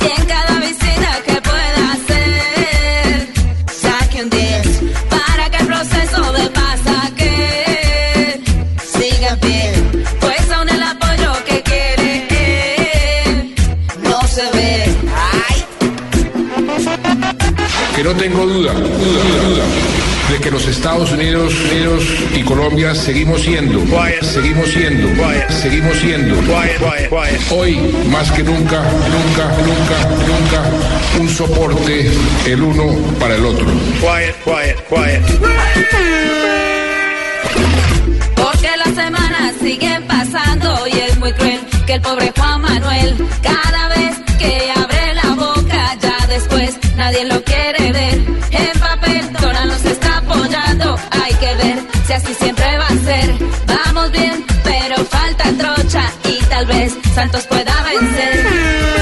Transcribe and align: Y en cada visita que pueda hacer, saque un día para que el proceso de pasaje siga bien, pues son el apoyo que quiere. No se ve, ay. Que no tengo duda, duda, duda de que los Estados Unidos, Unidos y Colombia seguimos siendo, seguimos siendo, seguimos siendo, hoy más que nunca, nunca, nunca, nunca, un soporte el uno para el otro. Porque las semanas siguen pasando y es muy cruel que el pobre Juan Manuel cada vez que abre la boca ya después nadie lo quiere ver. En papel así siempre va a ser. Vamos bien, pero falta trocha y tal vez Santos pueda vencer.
Y 0.00 0.20
en 0.20 0.26
cada 0.26 0.54
visita 0.60 1.10
que 1.26 1.40
pueda 1.40 1.92
hacer, 1.94 3.28
saque 3.82 4.22
un 4.22 4.30
día 4.30 4.62
para 5.10 5.50
que 5.50 5.56
el 5.58 5.66
proceso 5.66 6.32
de 6.32 6.50
pasaje 6.50 8.40
siga 8.92 9.34
bien, 9.36 10.04
pues 10.20 10.40
son 10.48 10.68
el 10.68 10.82
apoyo 10.82 11.32
que 11.48 11.62
quiere. 11.62 12.12
No 14.02 14.20
se 14.28 14.44
ve, 14.56 14.84
ay. 15.38 15.64
Que 17.96 18.02
no 18.04 18.12
tengo 18.14 18.46
duda, 18.46 18.72
duda, 18.72 19.22
duda 19.48 19.64
de 20.30 20.40
que 20.40 20.50
los 20.50 20.66
Estados 20.66 21.12
Unidos, 21.12 21.52
Unidos 21.70 22.04
y 22.34 22.42
Colombia 22.42 22.94
seguimos 22.94 23.42
siendo, 23.42 23.80
seguimos 24.22 24.68
siendo, 24.70 25.08
seguimos 25.48 25.96
siendo, 25.98 26.36
hoy 27.50 27.76
más 28.10 28.30
que 28.32 28.42
nunca, 28.42 28.82
nunca, 28.82 29.48
nunca, 29.58 30.08
nunca, 30.26 31.20
un 31.20 31.28
soporte 31.28 32.10
el 32.46 32.62
uno 32.62 32.94
para 33.18 33.36
el 33.36 33.44
otro. 33.44 33.66
Porque 38.36 38.68
las 38.84 38.94
semanas 38.94 39.54
siguen 39.60 40.06
pasando 40.06 40.86
y 40.86 40.98
es 40.98 41.18
muy 41.18 41.32
cruel 41.32 41.60
que 41.86 41.94
el 41.94 42.00
pobre 42.00 42.32
Juan 42.36 42.60
Manuel 42.62 43.16
cada 43.42 43.88
vez 43.88 44.16
que 44.38 44.72
abre 44.76 45.14
la 45.14 45.34
boca 45.34 45.96
ya 46.00 46.26
después 46.28 46.78
nadie 46.96 47.24
lo 47.26 47.42
quiere 47.44 47.92
ver. 47.92 48.14
En 48.50 48.80
papel 48.80 49.32
así 52.24 52.34
siempre 52.34 52.78
va 52.78 52.86
a 52.86 52.98
ser. 52.98 53.34
Vamos 53.66 54.10
bien, 54.12 54.44
pero 54.62 54.96
falta 55.04 55.44
trocha 55.58 56.12
y 56.24 56.42
tal 56.44 56.66
vez 56.66 56.96
Santos 57.14 57.46
pueda 57.46 57.82
vencer. 57.82 58.93